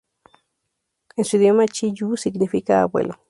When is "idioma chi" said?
1.37-1.93